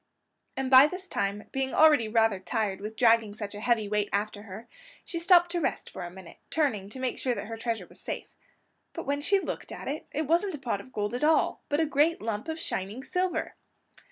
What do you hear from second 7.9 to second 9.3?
safe. But when